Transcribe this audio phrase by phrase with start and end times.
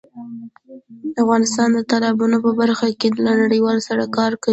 [1.23, 4.49] افغانستان د تالابونو په برخه کې له نړیوالو سره کار کوي.